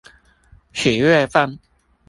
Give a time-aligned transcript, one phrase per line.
[0.73, 1.59] 此月份